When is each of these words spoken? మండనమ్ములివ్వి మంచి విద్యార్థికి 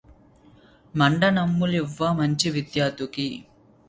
మండనమ్ములివ్వి 0.93 2.09
మంచి 2.13 2.49
విద్యార్థికి 2.49 3.27